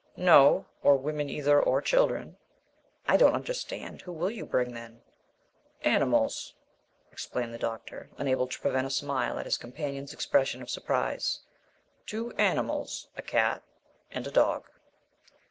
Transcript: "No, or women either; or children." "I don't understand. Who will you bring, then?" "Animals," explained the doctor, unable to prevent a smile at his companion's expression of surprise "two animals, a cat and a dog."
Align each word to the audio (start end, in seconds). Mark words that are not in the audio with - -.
"No, 0.17 0.65
or 0.81 0.97
women 0.97 1.29
either; 1.29 1.61
or 1.61 1.79
children." 1.79 2.37
"I 3.07 3.17
don't 3.17 3.35
understand. 3.35 4.01
Who 4.01 4.11
will 4.11 4.31
you 4.31 4.47
bring, 4.47 4.73
then?" 4.73 5.03
"Animals," 5.83 6.55
explained 7.11 7.53
the 7.53 7.59
doctor, 7.59 8.09
unable 8.17 8.47
to 8.47 8.59
prevent 8.59 8.87
a 8.87 8.89
smile 8.89 9.37
at 9.37 9.45
his 9.45 9.59
companion's 9.59 10.11
expression 10.11 10.59
of 10.63 10.71
surprise 10.71 11.41
"two 12.07 12.31
animals, 12.39 13.09
a 13.15 13.21
cat 13.21 13.61
and 14.09 14.25
a 14.25 14.31
dog." 14.31 14.65